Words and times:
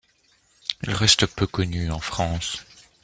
Il 0.81 0.93
reste 0.95 1.27
peu 1.27 1.45
connu 1.45 1.91
en 1.91 1.99
France. 1.99 2.65